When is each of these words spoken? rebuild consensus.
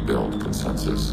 rebuild 0.00 0.40
consensus. 0.40 1.12